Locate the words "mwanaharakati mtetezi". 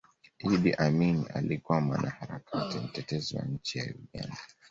1.81-3.35